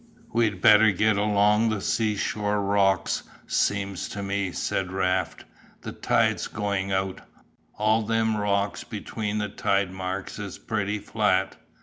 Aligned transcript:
"We'd 0.33 0.61
better 0.61 0.89
get 0.89 1.15
along 1.15 1.69
the 1.69 1.79
sea 1.79 2.15
shore 2.15 2.59
rocks, 2.59 3.21
seems 3.45 4.09
to 4.09 4.23
me," 4.23 4.51
said 4.51 4.91
Raft, 4.91 5.45
"the 5.81 5.91
tide's 5.91 6.47
going 6.47 6.91
out, 6.91 7.21
all 7.77 8.01
them 8.01 8.35
rocks 8.35 8.83
between 8.83 9.37
tide 9.57 9.91
marks 9.91 10.39
is 10.39 10.57
pretty 10.57 10.97
flat." 10.97 11.55